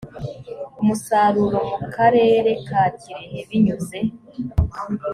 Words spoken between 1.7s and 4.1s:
mu karere ka kirehe binyuze